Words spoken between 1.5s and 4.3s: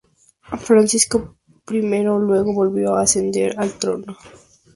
I luego volvió a ascender al trono.